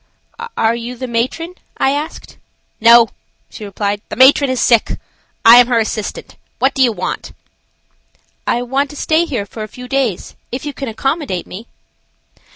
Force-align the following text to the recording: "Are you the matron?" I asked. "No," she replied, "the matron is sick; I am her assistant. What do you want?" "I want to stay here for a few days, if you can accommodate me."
"Are 0.57 0.73
you 0.73 0.95
the 0.97 1.05
matron?" 1.05 1.53
I 1.77 1.91
asked. 1.91 2.37
"No," 2.79 3.09
she 3.51 3.63
replied, 3.65 4.01
"the 4.09 4.15
matron 4.15 4.49
is 4.49 4.59
sick; 4.59 4.97
I 5.45 5.57
am 5.57 5.67
her 5.67 5.77
assistant. 5.77 6.37
What 6.57 6.73
do 6.73 6.81
you 6.81 6.91
want?" 6.91 7.33
"I 8.47 8.63
want 8.63 8.89
to 8.89 8.95
stay 8.95 9.25
here 9.25 9.45
for 9.45 9.61
a 9.61 9.67
few 9.67 9.87
days, 9.87 10.35
if 10.51 10.65
you 10.65 10.73
can 10.73 10.87
accommodate 10.87 11.45
me." 11.45 11.67